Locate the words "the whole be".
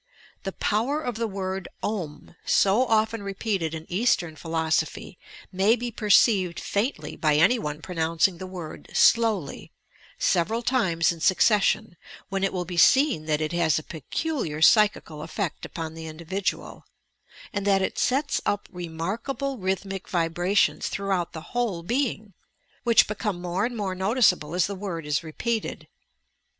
21.33-22.09